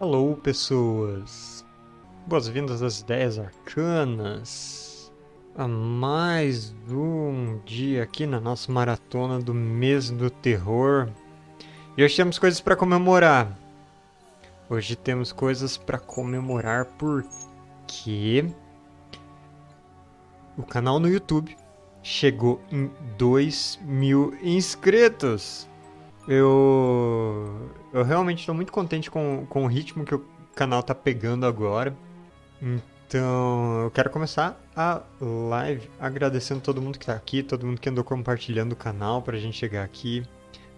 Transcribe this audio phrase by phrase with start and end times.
[0.00, 1.62] Alô, pessoas!
[2.26, 5.12] Boas-vindas às Ideias Arcanas!
[5.54, 11.10] A mais um dia aqui na nossa maratona do mês do terror.
[11.98, 13.54] E hoje temos coisas para comemorar.
[14.70, 18.50] Hoje temos coisas para comemorar porque
[20.56, 21.54] o canal no YouTube
[22.02, 25.68] chegou em 2 mil inscritos.
[26.32, 30.24] Eu, eu realmente estou muito contente com, com o ritmo que o
[30.54, 31.92] canal tá pegando agora.
[32.62, 37.88] Então, eu quero começar a live agradecendo todo mundo que tá aqui, todo mundo que
[37.88, 40.22] andou compartilhando o canal pra gente chegar aqui,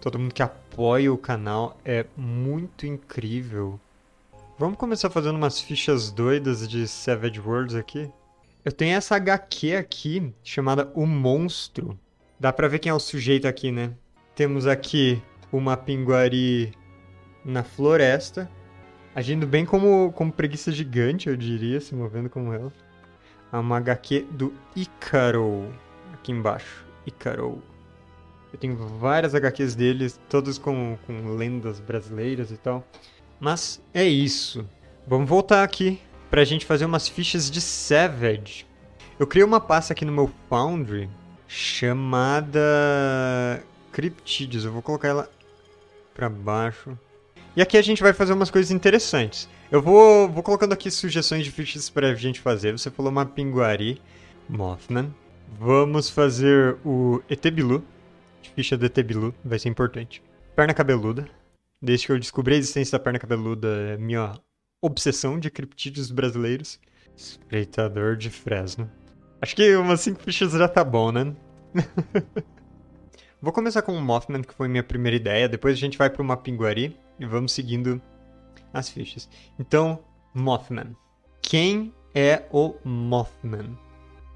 [0.01, 3.79] todo mundo que apoia o canal, é muito incrível.
[4.57, 8.09] Vamos começar fazendo umas fichas doidas de Savage Worlds aqui?
[8.65, 11.95] Eu tenho essa HQ aqui, chamada O Monstro.
[12.39, 13.93] Dá pra ver quem é o sujeito aqui, né?
[14.33, 15.21] Temos aqui
[15.57, 16.73] uma pinguari
[17.43, 18.49] na floresta,
[19.13, 22.71] agindo bem como, como preguiça gigante, eu diria, se movendo como ela.
[23.51, 25.71] Há uma HQ do Icaro,
[26.13, 26.85] aqui embaixo.
[27.05, 27.61] Icaro.
[28.51, 32.83] Eu tenho várias HQs deles, todas com, com lendas brasileiras e tal.
[33.39, 34.65] Mas é isso.
[35.07, 38.65] Vamos voltar aqui pra gente fazer umas fichas de Savage.
[39.19, 41.09] Eu criei uma pasta aqui no meu Foundry
[41.47, 42.59] chamada
[43.91, 44.65] Cryptidios.
[44.65, 45.29] Eu vou colocar ela
[46.13, 46.97] para baixo.
[47.55, 49.47] E aqui a gente vai fazer umas coisas interessantes.
[49.71, 52.71] Eu vou, vou colocando aqui sugestões de fichas pra gente fazer.
[52.71, 54.01] Você falou uma pinguari,
[54.49, 55.13] Mothman.
[55.59, 57.83] Vamos fazer o Etebilu.
[58.55, 60.23] Ficha do Etebilu, vai ser importante.
[60.55, 61.27] Perna cabeluda.
[61.81, 64.33] Desde que eu descobri a existência da perna cabeluda, é minha
[64.81, 66.79] obsessão de criptídeos brasileiros.
[67.15, 68.89] Espreitador de Fresno.
[69.41, 71.35] Acho que umas 5 fichas já tá bom, né?
[73.43, 75.49] Vou começar com o Mothman, que foi minha primeira ideia.
[75.49, 78.01] Depois a gente vai para uma Pinguari e vamos seguindo
[78.73, 79.27] as fichas.
[79.59, 79.99] Então,
[80.33, 80.95] Mothman.
[81.41, 83.77] Quem é o Mothman?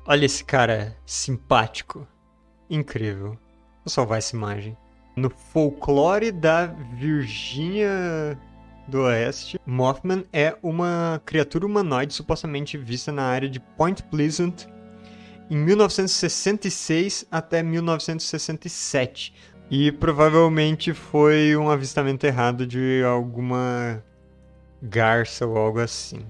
[0.06, 2.06] Olha esse cara simpático.
[2.70, 3.30] Incrível.
[3.30, 4.76] Vou salvar essa imagem.
[5.16, 8.38] No folclore da Virgínia
[8.90, 14.66] do Oeste, Mothman é uma criatura humanoide supostamente vista na área de Point Pleasant,
[15.50, 19.34] em 1966 até 1967.
[19.70, 24.04] E provavelmente foi um avistamento errado de alguma
[24.82, 26.26] garça ou algo assim.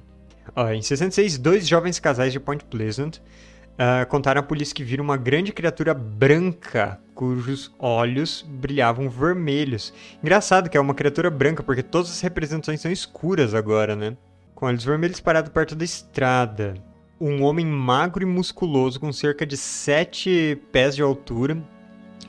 [0.56, 5.04] Ó, em 66, dois jovens casais de Point Pleasant uh, contaram à polícia que viram
[5.04, 9.94] uma grande criatura branca cujos olhos brilhavam vermelhos.
[10.22, 14.16] Engraçado que é uma criatura branca, porque todas as representações são escuras agora, né?
[14.54, 16.76] Com olhos vermelhos parado perto da estrada
[17.20, 21.62] um homem magro e musculoso com cerca de 7 pés de altura.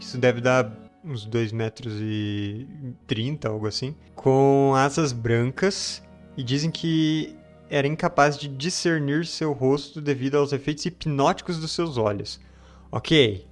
[0.01, 0.73] Isso deve dar
[1.05, 2.67] uns 2 metros e
[3.07, 3.95] 30, algo assim.
[4.15, 6.03] Com asas brancas.
[6.37, 7.37] E dizem que
[7.69, 12.41] era incapaz de discernir seu rosto devido aos efeitos hipnóticos dos seus olhos.
[12.91, 13.47] Ok.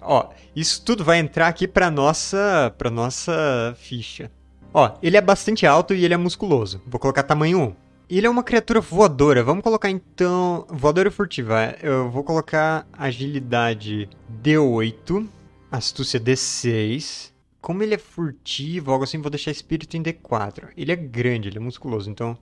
[0.00, 4.30] Ó, isso tudo vai entrar aqui para nossa, para nossa ficha.
[4.74, 6.80] Ó, ele é bastante alto e ele é musculoso.
[6.86, 7.81] Vou colocar tamanho 1.
[8.14, 9.42] Ele é uma criatura voadora.
[9.42, 10.66] Vamos colocar então.
[10.68, 11.74] Voadora furtiva.
[11.82, 14.06] Eu vou colocar agilidade
[14.42, 15.26] D8,
[15.70, 17.32] astúcia D6.
[17.58, 20.68] Como ele é furtivo, algo assim, vou deixar espírito em D4.
[20.76, 22.36] Ele é grande, ele é musculoso, então.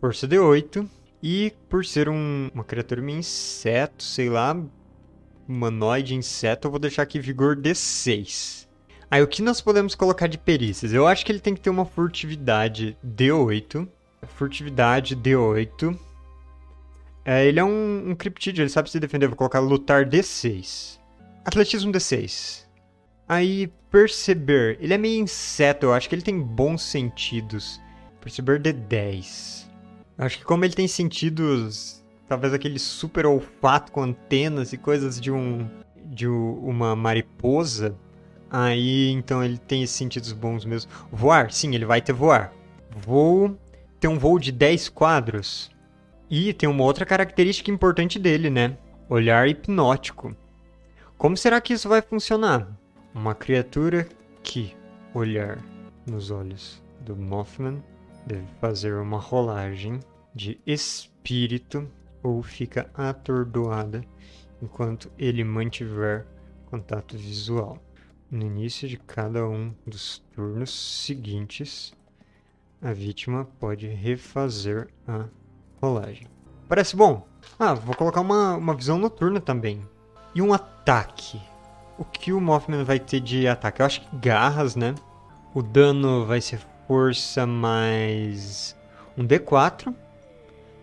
[0.00, 0.88] Força D8.
[1.22, 4.58] E por ser um, uma criatura meio inseto, sei lá,
[5.46, 8.66] humanoide inseto, eu vou deixar aqui vigor D6.
[9.10, 10.94] Aí o que nós podemos colocar de perícias?
[10.94, 13.86] Eu acho que ele tem que ter uma furtividade D8
[14.26, 15.98] Furtividade D8.
[17.24, 19.26] É, ele é um, um criptídeo, ele sabe se defender.
[19.26, 20.98] Vou colocar lutar D6.
[21.44, 22.64] Atletismo D6.
[23.28, 24.78] Aí, perceber.
[24.80, 27.80] Ele é meio inseto, eu acho que ele tem bons sentidos.
[28.20, 29.66] Perceber D10.
[30.18, 32.04] Acho que como ele tem sentidos.
[32.28, 35.68] Talvez aquele super olfato com antenas e coisas de um.
[36.04, 37.96] de uma mariposa.
[38.48, 40.90] Aí, então ele tem esses sentidos bons mesmo.
[41.10, 41.50] Voar?
[41.52, 42.52] Sim, ele vai ter voar.
[42.96, 43.58] Voo
[44.00, 45.70] tem um voo de 10 quadros.
[46.28, 48.76] E tem uma outra característica importante dele, né?
[49.08, 50.34] Olhar hipnótico.
[51.16, 52.68] Como será que isso vai funcionar?
[53.14, 54.08] Uma criatura
[54.42, 54.76] que
[55.14, 55.58] olhar
[56.06, 57.82] nos olhos do Mothman
[58.26, 60.00] deve fazer uma rolagem
[60.34, 61.88] de espírito
[62.22, 64.04] ou fica atordoada
[64.60, 66.26] enquanto ele mantiver
[66.66, 67.78] contato visual.
[68.30, 70.70] No início de cada um dos turnos
[71.04, 71.94] seguintes,
[72.80, 75.24] a vítima pode refazer a
[75.80, 76.26] rolagem.
[76.68, 77.26] Parece bom.
[77.58, 79.80] Ah, vou colocar uma, uma visão noturna também.
[80.34, 81.40] E um ataque.
[81.98, 83.80] O que o Mothman vai ter de ataque?
[83.80, 84.94] Eu acho que garras, né?
[85.54, 88.76] O dano vai ser força mais
[89.16, 89.94] Um D4.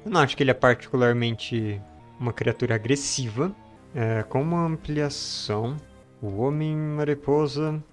[0.05, 1.81] Eu não acho que ele é particularmente
[2.19, 3.55] uma criatura agressiva.
[3.93, 5.77] É, com uma ampliação,
[6.21, 7.83] o Homem-Mariposa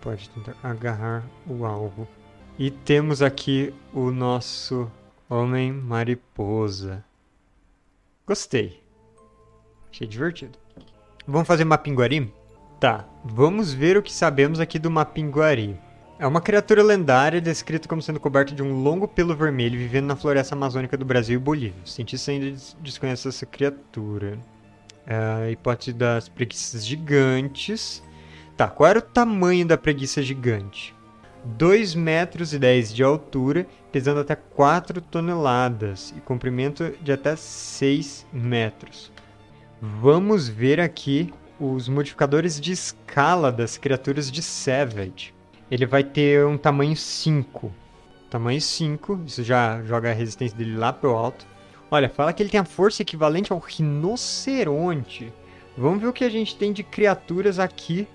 [0.00, 2.06] pode tentar agarrar o alvo.
[2.60, 4.92] E temos aqui o nosso
[5.30, 7.02] Homem-Mariposa.
[8.26, 8.82] Gostei.
[9.90, 10.58] Achei divertido.
[11.26, 12.30] Vamos fazer Mapinguari?
[12.78, 15.80] Tá, vamos ver o que sabemos aqui do Mapinguari.
[16.18, 20.16] É uma criatura lendária descrita como sendo coberta de um longo pelo vermelho vivendo na
[20.16, 21.80] floresta amazônica do Brasil e Bolívia.
[21.82, 24.38] Os cientistas ainda desconhecem essa criatura.
[25.06, 28.02] É a hipótese das preguiças gigantes.
[28.54, 30.94] Tá, qual era o tamanho da preguiça gigante?
[31.44, 38.26] 2 metros e 10 de altura, pesando até 4 toneladas e comprimento de até 6
[38.32, 39.12] metros.
[39.80, 45.34] Vamos ver aqui os modificadores de escala das criaturas de Savage.
[45.70, 47.72] Ele vai ter um tamanho 5.
[48.28, 51.46] Tamanho 5, isso já joga a resistência dele lá pro alto.
[51.90, 55.32] Olha, fala que ele tem a força equivalente ao rinoceronte.
[55.76, 58.06] Vamos ver o que a gente tem de criaturas aqui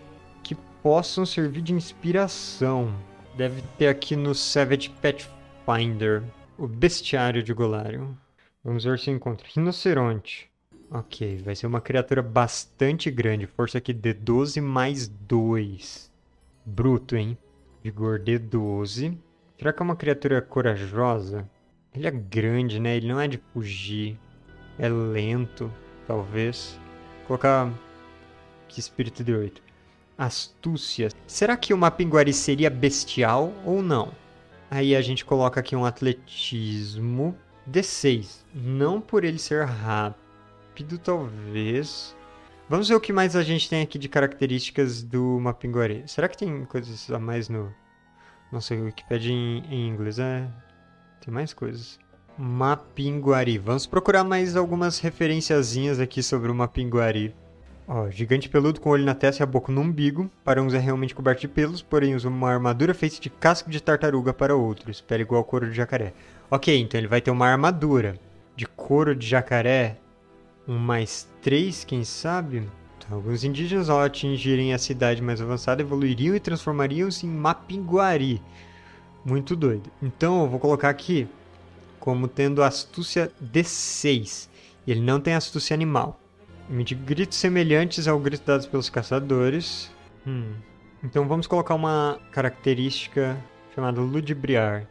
[0.41, 2.93] que possam servir de inspiração.
[3.37, 6.23] Deve ter aqui no Savage Pathfinder
[6.57, 8.13] o Bestiário de Golarion.
[8.63, 9.45] Vamos ver se encontra.
[9.53, 10.49] Rinoceronte.
[10.89, 13.45] Ok, vai ser uma criatura bastante grande.
[13.45, 16.09] Força aqui D12 mais 2.
[16.65, 17.37] Bruto, hein?
[17.83, 19.17] Vigor D12.
[19.57, 21.49] Será que é uma criatura corajosa?
[21.93, 22.95] Ele é grande, né?
[22.95, 24.17] Ele não é de fugir.
[24.79, 25.69] É lento,
[26.07, 26.79] talvez.
[27.17, 27.69] Vou colocar...
[28.69, 29.64] Que espírito D8
[30.17, 31.09] astúcia.
[31.27, 34.11] Será que o Mapinguari seria bestial ou não?
[34.69, 37.37] Aí a gente coloca aqui um atletismo
[37.69, 38.43] D6.
[38.53, 42.15] Não por ele ser rápido, talvez.
[42.67, 46.03] Vamos ver o que mais a gente tem aqui de características do Mapinguari.
[46.07, 47.71] Será que tem coisas a mais no...
[48.51, 50.47] Nossa, Wikipedia em, em inglês é...
[51.21, 51.99] Tem mais coisas.
[52.37, 53.57] Mapinguari.
[53.57, 57.35] Vamos procurar mais algumas referenciazinhas aqui sobre o Mapinguari.
[57.87, 60.29] Ó, gigante peludo com olho na testa e a boca no umbigo.
[60.43, 63.81] Para uns é realmente coberto de pelos, porém usa uma armadura feita de casco de
[63.81, 65.01] tartaruga para outros.
[65.01, 66.13] Pele igual ao couro de jacaré.
[66.49, 68.19] Ok, então ele vai ter uma armadura
[68.55, 69.97] de couro de jacaré.
[70.67, 72.67] Um mais três, quem sabe?
[72.97, 78.41] Então, alguns indígenas, ao atingirem a cidade mais avançada, evoluiriam e transformariam-se em Mapinguari.
[79.23, 79.91] Muito doido.
[80.01, 81.27] Então eu vou colocar aqui
[81.99, 84.49] como tendo astúcia D6.
[84.87, 86.19] E ele não tem astúcia animal.
[86.69, 89.91] Emitir gritos semelhantes ao grito dado pelos caçadores.
[90.25, 90.53] Hum.
[91.03, 93.37] Então vamos colocar uma característica
[93.73, 94.87] chamada ludibriar.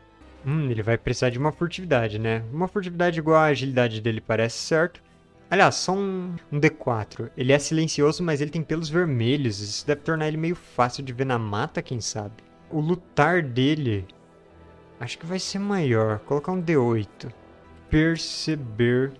[0.46, 2.44] Hum, ele vai precisar de uma furtividade, né?
[2.52, 5.02] Uma furtividade igual à agilidade dele parece certo.
[5.50, 7.30] Aliás, só um, um, D4.
[7.36, 9.60] Ele é silencioso, mas ele tem pelos vermelhos.
[9.60, 12.34] Isso deve tornar ele meio fácil de ver na mata, quem sabe.
[12.70, 14.06] O lutar dele...
[15.00, 16.18] Acho que vai ser maior.
[16.18, 17.32] Vou colocar um D8.
[17.90, 19.12] Perceber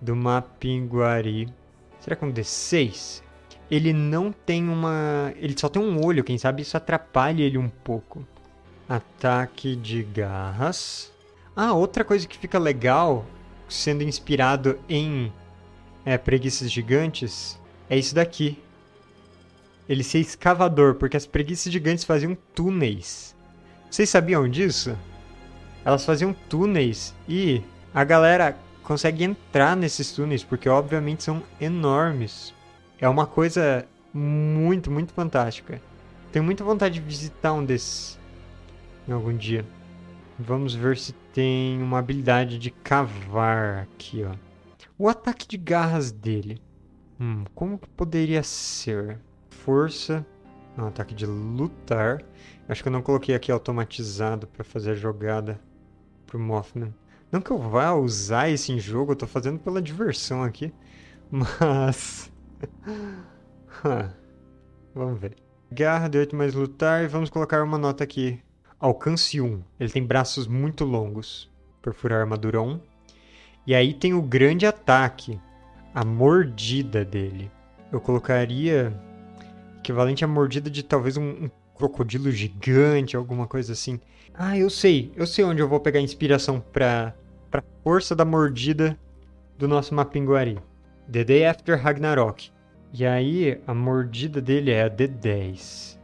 [0.00, 1.52] do Mapinguari.
[2.00, 3.22] Será que é um D6?
[3.70, 5.32] Ele não tem uma.
[5.36, 8.26] Ele só tem um olho, quem sabe isso atrapalha ele um pouco.
[8.88, 11.12] Ataque de garras.
[11.54, 13.26] Ah, outra coisa que fica legal,
[13.68, 15.32] sendo inspirado em
[16.04, 17.58] é, preguiças gigantes,
[17.90, 18.58] é isso daqui.
[19.88, 23.34] Ele ser escavador, porque as preguiças gigantes faziam túneis.
[23.90, 24.96] Vocês sabiam disso?
[25.84, 27.62] Elas faziam túneis e
[27.94, 28.56] a galera
[28.88, 32.54] consegue entrar nesses túneis, porque obviamente são enormes.
[32.98, 35.78] É uma coisa muito, muito fantástica.
[36.32, 38.18] Tenho muita vontade de visitar um desses
[39.06, 39.62] em algum dia.
[40.38, 44.34] Vamos ver se tem uma habilidade de cavar aqui, ó.
[44.96, 46.58] O ataque de garras dele.
[47.20, 49.18] Hum, como que poderia ser?
[49.50, 50.24] Força.
[50.74, 52.22] Não, ataque de lutar.
[52.66, 55.60] Acho que eu não coloquei aqui automatizado para fazer a jogada
[56.26, 56.94] pro Mothman.
[57.30, 60.72] Não que eu vá usar esse em jogo, eu tô fazendo pela diversão aqui.
[61.30, 62.32] Mas.
[64.94, 65.36] vamos ver.
[65.70, 68.40] Garra de 8 mais lutar e vamos colocar uma nota aqui.
[68.80, 69.62] Alcance 1.
[69.78, 71.50] Ele tem braços muito longos.
[71.82, 72.80] Perfurar armadura 1.
[73.66, 75.38] E aí tem o grande ataque.
[75.94, 77.50] A mordida dele.
[77.92, 78.92] Eu colocaria
[79.78, 84.00] equivalente à mordida de talvez um, um crocodilo gigante, alguma coisa assim.
[84.34, 85.12] Ah, eu sei.
[85.16, 87.14] Eu sei onde eu vou pegar inspiração pra,
[87.50, 88.98] pra força da mordida
[89.56, 90.58] do nosso Mapinguari.
[91.10, 92.50] The Day After Ragnarok.
[92.92, 95.98] E aí, a mordida dele é a D10.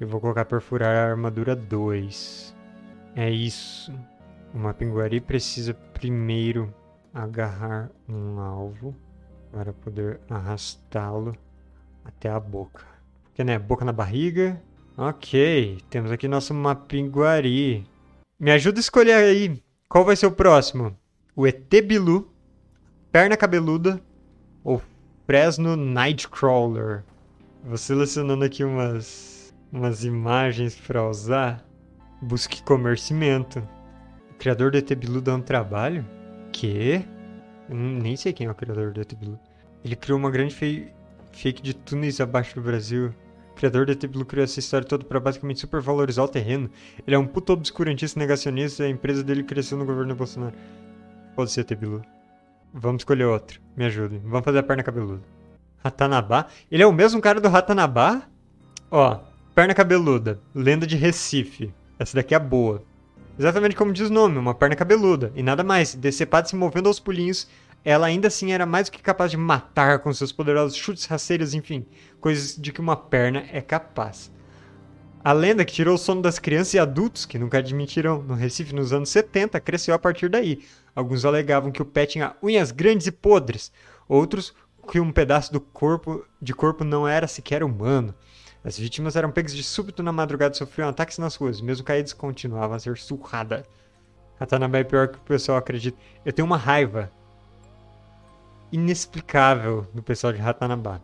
[0.00, 2.54] Eu vou colocar perfurar a armadura 2.
[3.14, 3.92] É isso.
[4.54, 6.72] O Mapinguari precisa primeiro
[7.12, 8.96] agarrar um alvo
[9.52, 11.36] para poder arrastá-lo
[12.04, 12.84] até a boca.
[13.24, 13.58] Porque, né?
[13.58, 14.60] Boca na barriga,
[15.02, 17.86] Ok, temos aqui nosso Mapinguari.
[18.38, 20.94] Me ajuda a escolher aí Qual vai ser o próximo?
[21.34, 22.30] O ET Bilu,
[23.10, 23.98] Perna Cabeluda
[24.62, 24.82] ou
[25.24, 27.02] Fresno Nightcrawler?
[27.64, 31.66] Vou selecionando aqui umas, umas imagens para usar.
[32.20, 33.66] Busque comercimento.
[34.32, 36.04] O criador do ET Bilu dá um trabalho?
[36.52, 37.02] Que?
[37.70, 39.40] Hum, nem sei quem é o criador do ET Bilu.
[39.82, 40.54] Ele criou uma grande
[41.32, 43.14] fake de túneis abaixo do Brasil.
[43.60, 46.70] Criador do ET Bilu criou essa história toda para basicamente supervalorizar o terreno.
[47.06, 50.54] Ele é um puto obscurantista negacionista e a empresa dele cresceu no governo Bolsonaro.
[51.36, 52.00] Pode ser Bilu.
[52.72, 53.60] Vamos escolher outro.
[53.76, 54.18] Me ajudem.
[54.24, 55.20] Vamos fazer a perna cabeluda.
[55.84, 56.46] Ratanabá?
[56.70, 58.22] Ele é o mesmo cara do Ratanabá?
[58.90, 59.20] Ó,
[59.54, 60.40] perna cabeluda.
[60.54, 61.70] Lenda de Recife.
[61.98, 62.82] Essa daqui é boa.
[63.38, 65.32] Exatamente como diz o nome, uma perna cabeluda.
[65.36, 65.94] E nada mais.
[65.94, 67.46] Decepada se movendo aos pulinhos,
[67.84, 71.54] ela ainda assim era mais do que capaz de matar com seus poderosos chutes raceiros,
[71.54, 71.86] enfim,
[72.20, 74.30] coisas de que uma perna é capaz.
[75.22, 78.74] A lenda que tirou o sono das crianças e adultos, que nunca admitiram no Recife
[78.74, 80.64] nos anos 70, cresceu a partir daí.
[80.94, 83.70] Alguns alegavam que o pé tinha unhas grandes e podres,
[84.08, 84.54] outros
[84.90, 88.14] que um pedaço do corpo de corpo não era sequer humano.
[88.64, 92.12] As vítimas eram pegas de súbito na madrugada e sofriam ataques nas ruas, mesmo caídos
[92.12, 93.64] continuavam a ser surrada.
[94.38, 95.98] Ratanabé é pior que o pessoal acredita.
[96.24, 97.12] Eu tenho uma raiva
[98.72, 101.00] inexplicável do pessoal de Ratanabá.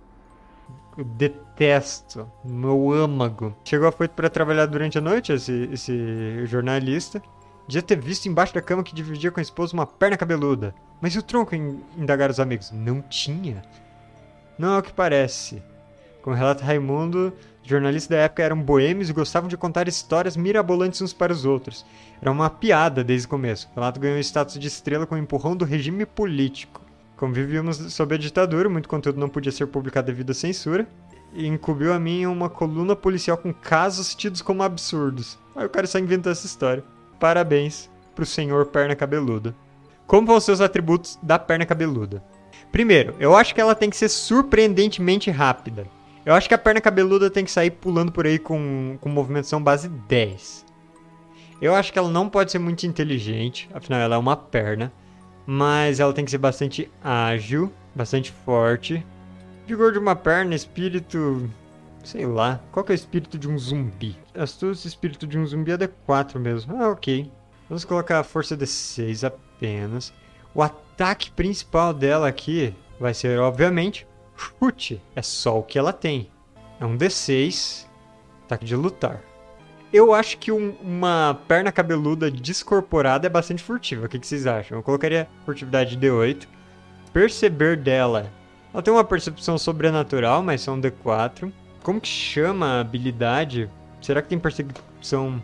[0.96, 3.54] Eu detesto, meu âmago.
[3.64, 7.22] Chegou a foito para trabalhar durante a noite, esse, esse jornalista.
[7.68, 10.74] Devia ter visto embaixo da cama que dividia com a esposa uma perna cabeluda.
[11.00, 11.54] Mas e o tronco?
[11.54, 12.70] Indagaram os amigos.
[12.70, 13.62] Não tinha.
[14.58, 15.62] Não é o que parece.
[16.22, 17.32] Como relata Raimundo,
[17.62, 21.84] jornalistas da época eram boêmios e gostavam de contar histórias mirabolantes uns para os outros.
[22.22, 23.68] Era uma piada desde o começo.
[23.72, 26.85] O relato ganhou status de estrela com o empurrão do regime político.
[27.16, 30.86] Como vivíamos sob a ditadura, muito conteúdo não podia ser publicado devido à censura.
[31.32, 35.38] E incumbiu a mim uma coluna policial com casos tidos como absurdos.
[35.54, 36.84] Aí o cara só inventou essa história.
[37.18, 39.54] Parabéns pro senhor perna cabeluda.
[40.06, 42.22] Como vão ser os atributos da perna cabeluda?
[42.70, 45.86] Primeiro, eu acho que ela tem que ser surpreendentemente rápida.
[46.24, 49.62] Eu acho que a perna cabeluda tem que sair pulando por aí com, com movimentação
[49.62, 50.64] base 10.
[51.60, 54.92] Eu acho que ela não pode ser muito inteligente, afinal ela é uma perna
[55.46, 59.04] mas ela tem que ser bastante ágil, bastante forte.
[59.66, 61.48] Vigor de uma perna, espírito.
[62.02, 62.60] Sei lá.
[62.72, 64.16] Qual que é o espírito de um zumbi?
[64.34, 66.80] Astúcia, espírito de um zumbi é D4 mesmo.
[66.80, 67.30] Ah, ok.
[67.68, 70.12] Vamos colocar a força D6 apenas.
[70.54, 75.02] O ataque principal dela aqui vai ser, obviamente, chute.
[75.14, 76.30] É só o que ela tem.
[76.80, 77.86] É um D6.
[78.44, 79.20] Ataque de lutar.
[79.92, 84.06] Eu acho que um, uma perna cabeluda descorporada é bastante furtiva.
[84.06, 84.78] O que, que vocês acham?
[84.78, 86.46] Eu colocaria furtividade D8.
[87.12, 88.30] Perceber dela.
[88.72, 91.50] Ela tem uma percepção sobrenatural, mas são D4.
[91.82, 93.70] Como que chama a habilidade?
[94.02, 95.42] Será que tem percepção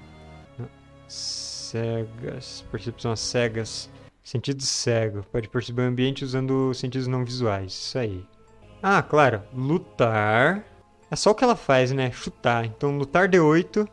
[1.07, 2.65] cegas?
[2.71, 3.89] Percepção a cegas.
[4.23, 5.25] Sentido cego.
[5.33, 7.73] Pode perceber o ambiente usando sentidos não visuais.
[7.73, 8.27] Isso aí.
[8.83, 9.43] Ah, claro.
[9.55, 10.65] Lutar.
[11.11, 12.11] É só o que ela faz, né?
[12.11, 12.65] Chutar.
[12.65, 13.89] Então, lutar D8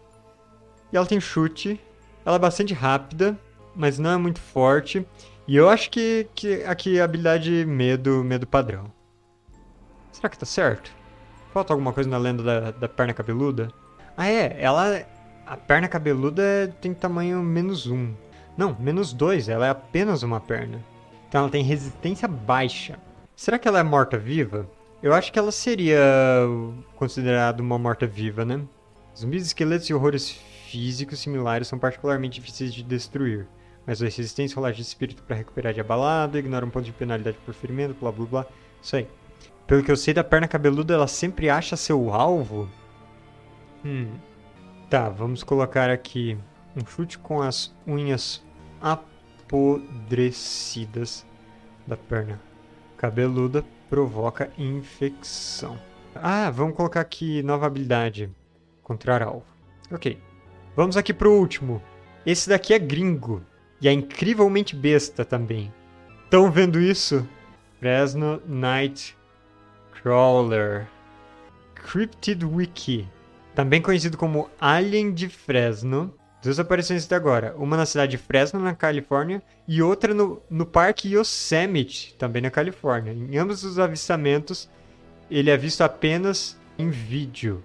[0.92, 1.80] e ela tem chute.
[2.26, 3.38] Ela é bastante rápida,
[3.76, 5.06] mas não é muito forte.
[5.48, 8.92] E eu acho que, que aqui é a habilidade medo, medo padrão.
[10.12, 10.92] Será que tá certo?
[11.54, 13.72] Falta alguma coisa na lenda da, da perna cabeluda?
[14.16, 14.58] Ah, é.
[14.62, 15.06] Ela.
[15.48, 16.44] A perna cabeluda
[16.80, 18.14] tem tamanho menos um.
[18.56, 19.50] Não, menos dois.
[19.50, 20.84] Ela é apenas uma perna.
[21.28, 23.00] Então ela tem resistência baixa.
[23.36, 24.70] Será que ela é morta-viva?
[25.02, 25.98] Eu acho que ela seria
[26.96, 28.62] considerada uma morta-viva, né?
[29.18, 33.48] Zumbis, esqueletos e horrores físicos similares são particularmente difíceis de destruir,
[33.86, 37.38] mas a resistência rolagem de espírito para recuperar de abalado, ignora um ponto de penalidade
[37.46, 38.46] por ferimento, blá blá blá.
[38.82, 39.08] Isso aí.
[39.66, 42.70] Pelo que eu sei da perna cabeluda, ela sempre acha seu alvo.
[43.84, 44.12] Hum.
[44.90, 46.38] Tá, vamos colocar aqui
[46.76, 48.42] um chute com as unhas
[48.82, 51.26] apodrecidas
[51.86, 52.40] da perna
[53.00, 55.80] cabeluda provoca infecção.
[56.14, 58.30] Ah, vamos colocar aqui nova habilidade.
[58.82, 59.46] Encontrar alvo.
[59.90, 60.20] Ok.
[60.76, 61.82] Vamos aqui pro último.
[62.26, 63.44] Esse daqui é gringo.
[63.82, 65.74] E é incrivelmente besta também.
[66.26, 67.28] Estão vendo isso?
[67.80, 69.18] Fresno Night
[70.02, 70.88] Crawler.
[71.74, 73.08] Cryptid Wiki.
[73.56, 76.14] Também conhecido como Alien de Fresno.
[76.42, 77.54] Duas aparições até agora.
[77.58, 82.50] Uma na cidade de Fresno, na Califórnia, e outra no, no Parque Yosemite, também na
[82.50, 83.12] Califórnia.
[83.12, 84.70] Em ambos os avistamentos,
[85.30, 87.62] ele é visto apenas em vídeo.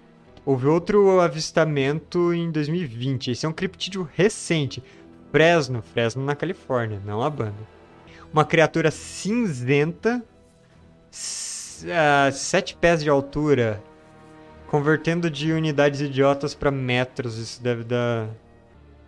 [0.46, 3.30] Houve outro avistamento em 2020.
[3.30, 4.82] Esse é um criptídeo recente.
[5.32, 7.74] Fresno, Fresno na Califórnia, não a banda.
[8.32, 10.22] Uma criatura cinzenta,
[11.12, 13.82] uh, sete pés de altura,
[14.68, 17.38] convertendo de unidades idiotas para metros.
[17.38, 18.28] Isso deve dar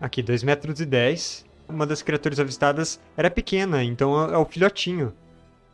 [0.01, 1.45] aqui 2 metros e 10.
[1.69, 5.13] uma das criaturas avistadas era pequena, então é o filhotinho.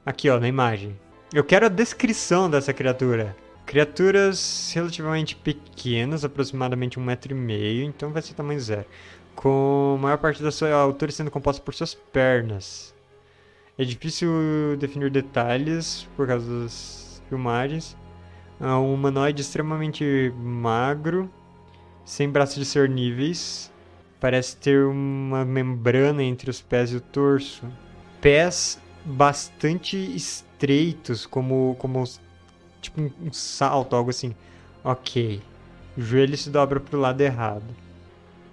[0.05, 0.99] Aqui, ó, na imagem.
[1.33, 3.37] Eu quero a descrição dessa criatura.
[3.67, 8.87] Criaturas relativamente pequenas, aproximadamente um metro e meio, então vai ser tamanho zero.
[9.35, 12.95] Com a maior parte da sua altura sendo composta por suas pernas.
[13.79, 14.31] É difícil
[14.79, 17.97] definir detalhes por causa das filmagens.
[18.61, 21.31] É um humanoide extremamente magro,
[22.05, 23.73] sem braços discerníveis.
[24.21, 27.67] Parece ter uma membrana entre os pés e o torso.
[28.21, 32.05] Pés bastante estreitos, como, como
[32.83, 34.35] tipo um salto, algo assim.
[34.85, 35.41] Ok.
[35.97, 37.65] O joelho se dobra pro lado errado.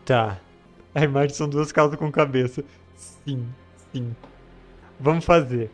[0.05, 0.39] Tá.
[0.93, 2.63] A imagem são duas calças com cabeça.
[2.95, 3.45] Sim,
[3.91, 4.15] sim.
[4.99, 5.71] Vamos fazer.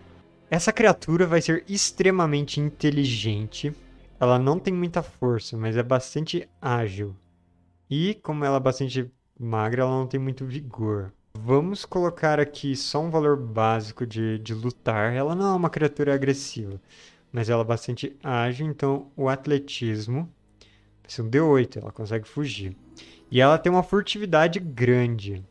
[0.49, 3.73] Essa criatura vai ser extremamente inteligente.
[4.19, 7.15] Ela não tem muita força, mas é bastante ágil.
[7.89, 11.11] E como ela é bastante magra, ela não tem muito vigor.
[11.37, 15.13] Vamos colocar aqui só um valor básico de, de lutar.
[15.13, 16.79] Ela não é uma criatura agressiva
[17.35, 20.31] mas ela é bastante ágil, então o atletismo
[21.03, 22.77] vai ser um D8, ela consegue fugir.
[23.29, 25.43] E ela tem uma furtividade grande.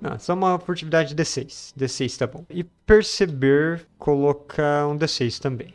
[0.00, 1.74] Não, só uma furtividade D6.
[1.78, 2.46] D6 tá bom.
[2.48, 5.74] E perceber, colocar um D6 também.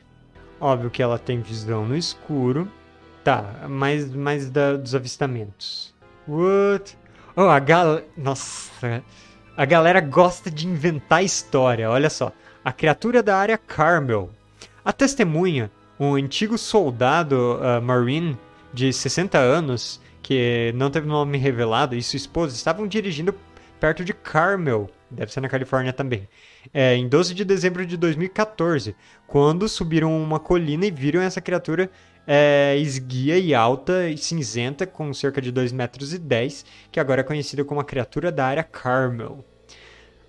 [0.59, 2.67] Óbvio que ela tem visão no escuro.
[3.23, 5.93] Tá, mais, mais da, dos avistamentos.
[6.27, 6.97] What?
[7.35, 8.03] Oh, a galera.
[8.17, 9.03] Nossa.
[9.55, 11.87] A galera gosta de inventar história.
[11.87, 12.31] Olha só.
[12.63, 14.31] A criatura da área Carmel
[14.85, 18.37] a testemunha, um antigo soldado uh, Marine
[18.71, 23.33] de 60 anos, que não teve nome revelado, e sua esposa estavam dirigindo
[23.79, 26.29] perto de Carmel, deve ser na Califórnia também,
[26.71, 31.89] é, em 12 de dezembro de 2014, quando subiram uma colina e viram essa criatura
[32.27, 37.21] é, esguia e alta e cinzenta, com cerca de 2 metros e 10, que agora
[37.21, 39.43] é conhecida como a criatura da área Carmel.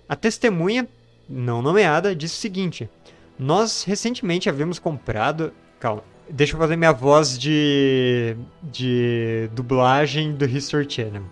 [0.07, 0.87] A testemunha,
[1.27, 2.89] não nomeada, disse o seguinte:
[3.37, 5.53] nós recentemente havíamos comprado.
[5.79, 6.03] Calma.
[6.29, 8.35] Deixa eu fazer minha voz de.
[8.63, 11.23] de dublagem do History Channel.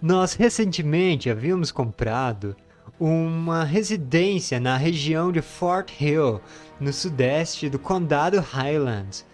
[0.00, 2.54] Nós recentemente havíamos comprado
[3.00, 6.40] uma residência na região de Fort Hill,
[6.78, 9.26] no sudeste do condado Highlands.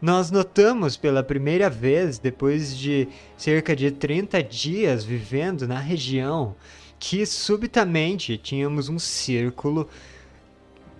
[0.00, 6.54] Nós notamos pela primeira vez, depois de cerca de 30 dias vivendo na região,
[6.98, 9.88] que subitamente tínhamos um círculo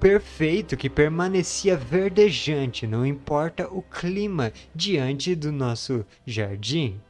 [0.04, 7.00] perfeito que permanecia verdejante, não importa o clima, diante do nosso jardim.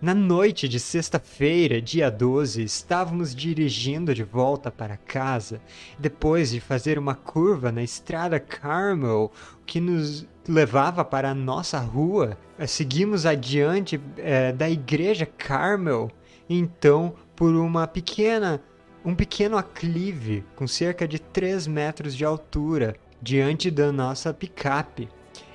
[0.00, 5.60] Na noite de sexta-feira, dia 12, estávamos dirigindo de volta para casa.
[5.98, 9.32] Depois de fazer uma curva na estrada Carmel,
[9.66, 16.12] que nos levava para a nossa rua, seguimos adiante é, da igreja Carmel.
[16.48, 18.62] Então, por uma pequena
[19.06, 25.08] um pequeno aclive com cerca de 3 metros de altura diante da nossa picape.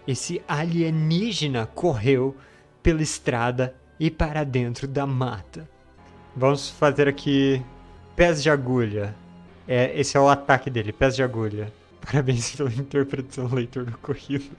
[0.08, 2.34] Esse alienígena correu
[2.82, 5.70] pela estrada e para dentro da mata.
[6.34, 7.62] Vamos fazer aqui
[8.16, 9.14] pés de agulha.
[9.68, 11.74] É, esse é o ataque dele, pés de agulha.
[12.00, 14.50] Parabéns pela interpretação, leitor do corrido.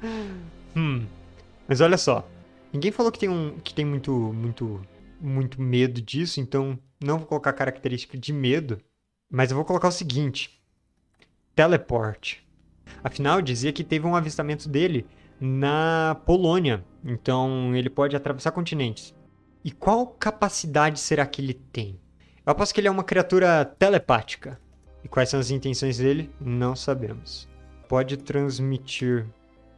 [0.74, 1.04] hum.
[1.68, 2.26] Mas olha só.
[2.72, 4.80] Ninguém falou que tem um que tem muito muito
[5.20, 8.78] muito medo disso, então não vou colocar característica de medo,
[9.30, 10.62] mas eu vou colocar o seguinte:
[11.54, 12.46] teleporte.
[13.02, 15.06] Afinal, dizia que teve um avistamento dele
[15.40, 19.14] na Polônia, então ele pode atravessar continentes.
[19.64, 22.00] E qual capacidade será que ele tem?
[22.44, 24.60] Eu aposto que ele é uma criatura telepática.
[25.04, 26.30] E quais são as intenções dele?
[26.40, 27.48] Não sabemos.
[27.88, 29.26] Pode transmitir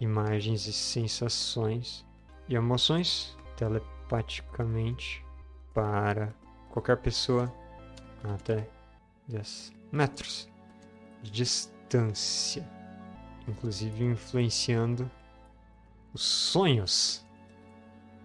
[0.00, 2.04] imagens e sensações
[2.48, 5.24] e emoções telepaticamente
[5.72, 6.35] para
[6.72, 7.52] qualquer pessoa
[8.24, 8.66] até
[9.28, 10.48] 10 metros
[11.22, 12.66] de distância,
[13.46, 15.08] inclusive influenciando
[16.12, 17.24] os sonhos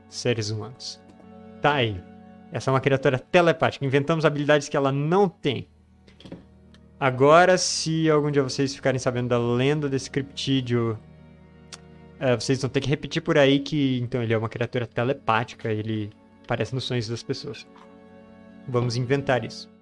[0.07, 0.99] de seres humanos.
[1.61, 2.01] Tá aí.
[2.51, 3.85] Essa é uma criatura telepática.
[3.85, 5.67] Inventamos habilidades que ela não tem.
[6.99, 10.97] Agora, se algum dia vocês ficarem sabendo da lenda desse criptídeo,
[12.19, 15.71] é, vocês vão ter que repetir por aí que então ele é uma criatura telepática,
[15.71, 16.09] ele
[16.43, 17.67] aparece nos sonhos das pessoas.
[18.67, 19.76] Vamos inventar isso.